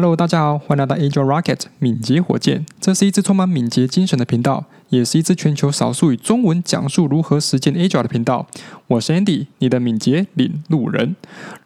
[0.00, 2.64] Hello，大家好，欢迎来到 Angel Rocket 敏捷火箭。
[2.80, 8.46] 这是一支充满敏捷精神的频道，也是一支全球少数以中文讲述如何实践 Agile 的频道。
[8.86, 11.16] 我是 Andy，你的敏捷领路人。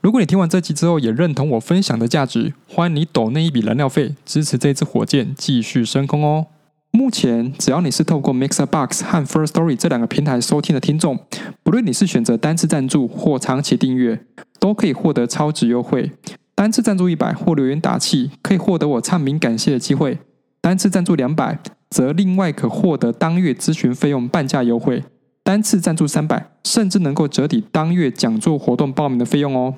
[0.00, 6.46] 如果你听完这集之后也认同我分享的价值，欢迎你抖那一笔燃料费，支持这支火箭继续升空哦。
[6.90, 11.18] 目前，只要你是透过 Mixer Box 和 First Story 这两个平台收听的听众，
[11.62, 14.24] 不论你是选择单次赞助或长期订阅，
[14.58, 16.12] 都可以获得超值优惠。
[16.54, 20.16] 单次赞助一百或留言打气，可以获得我唱名感谢的机会；
[20.60, 21.58] 单次赞助两百，
[21.90, 25.00] 则另外可获得当月咨询费用半价优惠；
[25.42, 29.74] 单次赞助三百，甚至能够折抵当月讲座活动报名的费用哦。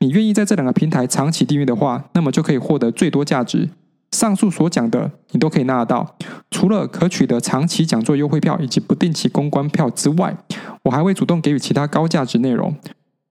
[0.00, 3.68] 你愿意在这两个平台长期订阅的话，那么就可以获得最多价值。
[4.12, 6.16] 上述所讲的，你都可以拿得到。
[6.50, 10.36] 除了可取得长期讲座优惠票以及不定期公关票之外，
[10.84, 12.74] 我还会主动给予其他高价值内容。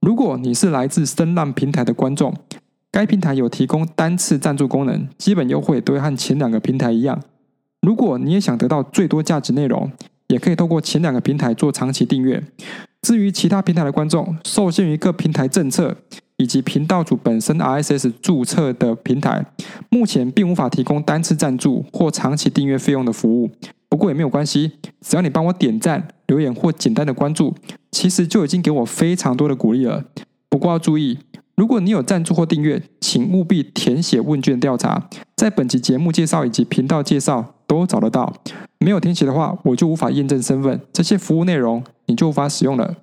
[0.01, 2.33] 如果你是来自声浪平台的观众，
[2.95, 7.21] 该平台有提供单次赞助功能，基本优惠都会和前两个平台一样。
[7.81, 9.91] 如果你也想得到最多价值内容，
[10.27, 12.41] 也可以透过前两个平台做长期订阅。
[13.01, 15.93] 至于其他平台的观众，受限于各平台政策
[16.37, 19.45] 以及频道主本身 RSS 注册的平台，
[19.89, 23.51] 目前并无法提供单次赞助或长期订阅费用的服务。
[23.89, 24.71] 不过也没有关系，
[25.01, 27.53] 只要你帮我点赞、留言或简单的关注，
[27.91, 30.05] 其实就已经给我非常多的鼓励了。
[30.47, 31.19] 不过要注意。
[31.55, 38.33] 如果你有赞助或订阅，请务必填写问卷调查，在本期节目介绍以及频道介绍都找得到。
[38.79, 42.95] 没有填写的话，我就无法验证身份，这些服务内容你就无法使用了。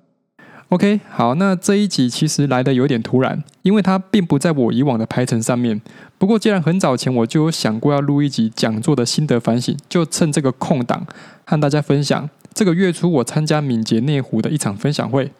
[0.69, 5.81] OK，好，那这一集其实来的有点突然，因为它并不在我以往的排程上面。
[6.19, 11.05] 不过既然很早前我就有想过要录一集讲座的心得反省，就趁这个空档
[11.45, 12.29] 和大家分享。
[12.53, 15.31] 这个月初我参加敏捷内湖的一场分享会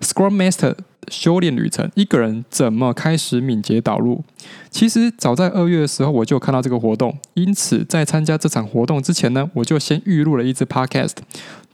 [0.00, 0.74] ，Scrum Master。
[1.08, 4.22] 修炼旅程，一个人怎么开始敏捷导入？
[4.68, 11.14] 其实早在二月的时候，我就看到这个活动，因此在参加这场活动之前呢，我就先预录了一支 Podcast，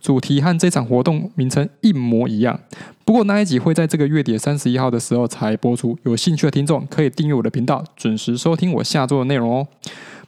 [0.00, 2.59] 主题和这场活动名称一模一样。
[3.04, 9.66] 不过那一集会在这个月底三十一号的时候才播出，有兴趣的听众可以订阅我的频道，准时收听我下周的内容哦。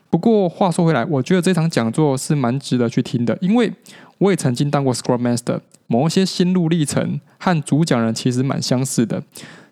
[0.09, 3.73] 不过话说回来，我觉得这场讲座是蛮值得去听的，因为
[4.17, 5.61] 我也曾经当过 Scrum Master。
[5.91, 9.23] 某一些心路历程和主讲人其实蛮相似的。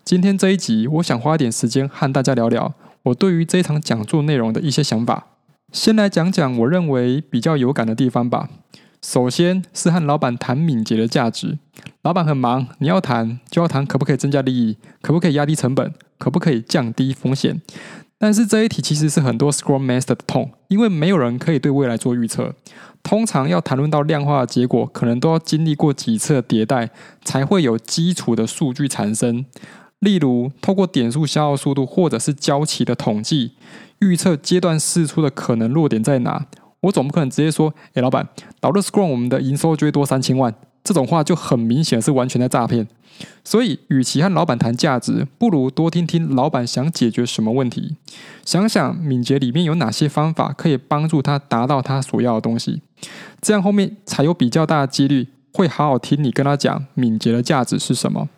[0.04, 5.28] 今天这一集，我想花一点时间和大家聊聊我对于这场讲座内容的一些想法。
[5.72, 8.50] 先来讲讲我认为比较有感的地方吧。
[9.04, 11.60] 首先是和老板谈敏捷的价值。
[12.02, 17.62] 老板很忙，你要谈就要谈可不可以增加利益，可不可以压低成本，可不可以降低风险。
[18.20, 22.56] 但是这一题其实是很多 Scrum Master 的痛，因为没有人可以对未来做预测。
[23.04, 26.90] 通常要谈论到量化的结果，可能都要经历过几次迭代，
[27.24, 29.46] 才会有基础的数据产生。
[30.00, 33.54] 例如，透过点数消耗速度，或者是交期的统计，
[34.00, 36.48] 预测阶段试出的可能弱点在哪。
[36.82, 38.28] 我总不可能直接说：“哎，老板，
[38.60, 40.54] 导入 Scrum，我们的营收就会多三千万。”
[40.88, 42.88] 这种话就很明显是完全在诈骗。
[43.44, 47.98] 所以，与其和老板谈价值，不如多听听老板想解决什么问题。
[48.46, 52.82] 想想敏捷里面有哪些方法可以帮助他达到他所要的东西，
[53.42, 58.30] 这样后面才有比较大的几率会好好听你跟他讲敏捷的价值是什么。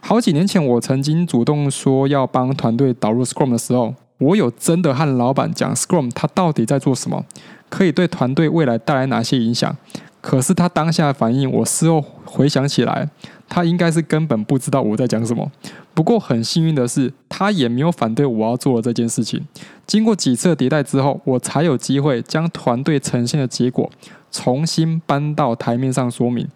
[0.00, 7.24] 好几年前，我曾经主动说要帮团队导入 Scrum 的时候，我有真的和老板讲 Scrum 它到底在做什么，
[7.70, 9.74] 可以对团队未来带来哪些影响。
[10.22, 13.10] 可是他当下的反应，我事后回想起来。
[13.48, 15.52] 他应该是根本不知道我在讲什么。
[15.92, 19.46] 不过很幸运的是，他也没有反对我要做的这件事情。
[19.86, 23.90] 经过几次迭代之后，我才有机会将团队呈现的结果
[24.30, 26.48] 重新搬到台面上说明。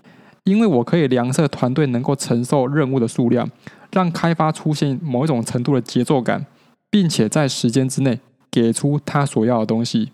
[0.44, 3.50] 因为我可以量测团队能够承受任务的数量，
[3.92, 6.46] 让开发出现某一种程度的节奏感，
[6.88, 10.12] 并且在时间之内给出他所要的东西。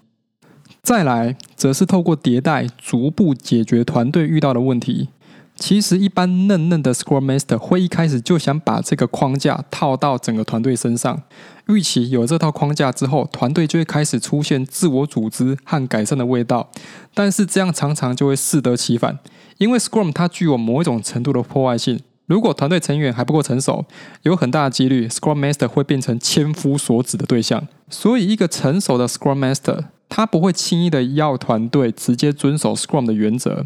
[0.82, 5.08] 再来，则是透过迭代逐步解决团队遇到的问题。
[5.54, 11.22] 其实，一般嫩嫩的 Scrum Master 会一开始就想把这个框架套到整个团队身上，
[11.68, 16.68] 预期有这套框架之后，团队就会开始出现自我组织和改善的味道。
[17.14, 19.18] 但是这样常常就会适得其反，
[19.58, 22.00] 因为 Scrum 它具有某一种程度的破坏性。
[22.26, 23.84] 如果团队成员还不够成熟，
[24.22, 27.68] 有很大的几率 Scrum Master 会变成千夫所指的对象。
[27.90, 33.64] 所以，一个成熟的 Scrum Master，他不会轻易的要团队直接遵守 Scrum 的原则。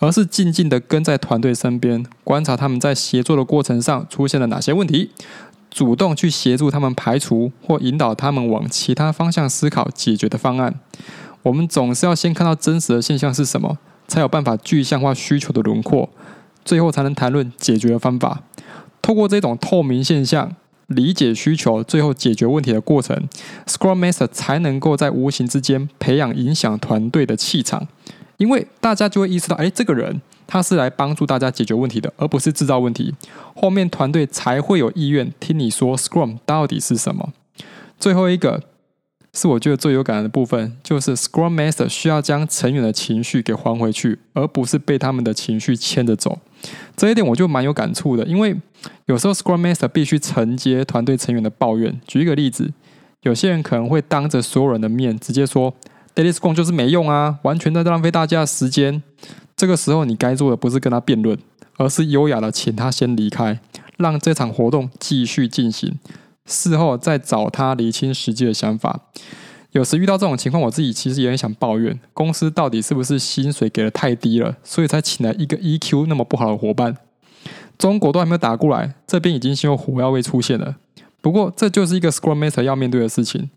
[0.00, 5.10] 而是静静的跟在团队身边，观察他们在协作的过程上出现了哪些问题，
[5.72, 10.78] 主动去协助他们排除或引导他们往其他方向思考解决的方案。
[11.42, 13.76] 我们总是要先看到真实的现象是什么，
[14.06, 16.08] 才有办法具象化需求的轮廓，
[16.64, 18.42] 最后才能谈论解决的方法。
[19.02, 20.54] 透过这种透明现象，
[20.88, 23.28] 理解需求，最后解决问题的过程
[23.66, 27.86] ，Scrum Master 才能够在无形之间培养影响团队的气场。
[28.38, 33.14] 因为大家就会意识到，哎，这个人他是来帮助大家解决问题的，而不是制造问题。
[33.54, 37.32] 后面团队才会有意愿听你说 Scrum 到底是什么。
[37.98, 38.62] 最后一个
[39.34, 46.38] 是我觉得最有感的部分，就是 Scrum Master 需要将成员的情绪给还回去，而不是被他们的情绪牵着走。
[46.96, 48.56] 这一点我就蛮有感触的，因为
[49.06, 52.00] 有时候 Scrum Master 必须承接团队成员的抱怨。
[52.06, 52.72] 举一个例子，
[53.22, 55.74] 有些人可能会当着所有人的面直接说。
[56.14, 59.00] Daily Scrum 就是没用啊，完全在浪费大家的时间。
[59.56, 61.38] 这个时候，你该做的不是跟他辩论，
[61.76, 63.60] 而是优雅的请他先离开，
[63.98, 65.96] 让这场活动继续进行。
[66.44, 69.02] 事后再找他厘清实际的想法。
[69.78, 76.96] 有时遇到这种情况，我自己其实也很想抱怨，公司到底是不是薪水给的太低了，所以才请来一个 EQ 那么不好的伙伴。
[77.78, 80.74] 中国都还没有打过来，这边已经先有火药味出现了。
[81.20, 83.50] 不过，这就是一个 Scrum Master 要面对的事情。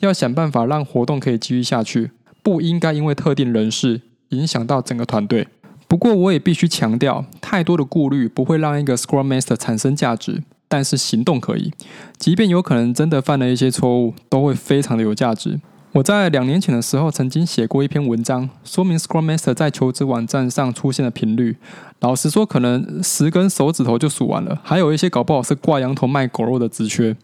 [0.00, 2.10] 要想办法让活动可以继续下去，
[2.42, 5.48] 不应该因为特定人士影响到整个团队。
[5.88, 10.42] 不过，我也必须强调，太多的顾虑不会让一个 Scrum Master 产生价值，
[10.72, 11.70] 但是行动可以。
[12.16, 15.60] 即便有可能真的犯了一些错误，都会非常的有价值。
[15.92, 21.58] 我在两年前的时候曾经写过一篇文章，说明 Scrum Master 在求职网站上出现的频率。
[22.00, 27.14] 老实说，可能十根手指头就数完了，还有一些搞不好是挂羊头卖狗肉的职缺。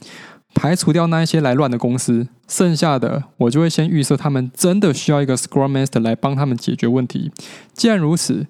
[0.54, 7.30] 排除掉那一些来乱的公司，剩下的我就会先预设他们真的需要一个 Scrum Master 来帮他们解决问题。
[7.72, 8.46] 既然如此，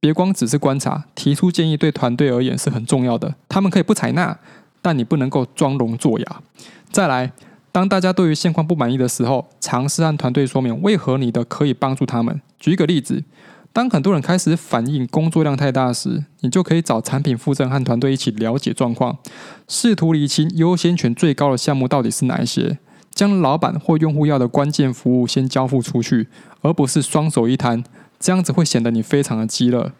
[0.00, 3.34] 别光只是观察，提出建议对团队而言是很重要的。
[3.48, 4.38] 他们可以不采纳，
[4.80, 6.42] 但你不能够装聋作哑。
[6.90, 7.32] 再来，
[7.72, 12.40] 当大家对于现况不满意的时候，尝试和团队说明为何你的可以帮助他们。
[12.58, 13.24] 举一个例子。
[13.70, 19.18] 当很多人开始反映工作量太大时，你就可以找产品负责人和团队一起了解状况，
[19.68, 22.78] 试图厘清优先权最高的项目到底是哪一些，
[23.12, 26.28] 将老板或用户要的关键服务先交付出去，
[26.62, 27.84] 而不是双手一摊，
[28.18, 29.92] 这样子会显得你非常的饥饿。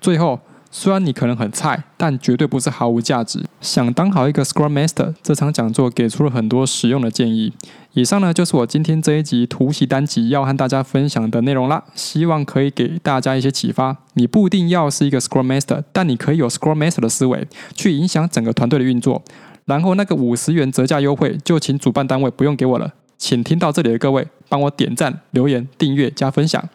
[0.00, 0.40] 最后。
[0.76, 3.44] 虽然你可能很菜，但绝对不是毫无价值。
[3.60, 7.52] 想当好一个 Scrum Master，这场讲座给出了很多实用的建议。
[7.92, 13.96] 以上呢就是我今天这一集突袭单集要和大家分享的内容啦，希望可以给大家一些启发。
[14.14, 17.46] 你不一定要是一个 Scrum Master，但你可以有 Scrum Master 的思维，
[17.76, 19.22] 去影响整个团队的运作。
[19.66, 26.68] 然后那个五十元折价优惠，就请主办单位不用给我了，请听到这里的各位帮我点赞、留言、订阅、加分享。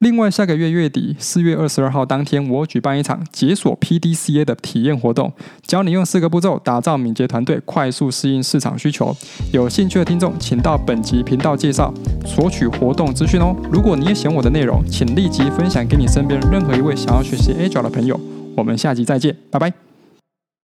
[0.00, 5.32] 另外，下个月月底四月二十二号当天，我举办一场解锁 PDCA 的体验活动，
[5.66, 9.16] 教你用四个步骤打造敏捷团队，快速适应市场需求。
[9.52, 11.92] 有兴趣的听众，请到本集频道介绍
[12.24, 13.56] 索取活动资讯哦。
[13.72, 18.18] 如果你也喜欢我的内容，请立即分享给你身边任何一位想要学习 Agile 的朋友。
[18.56, 19.87] 我们下集再见，拜拜。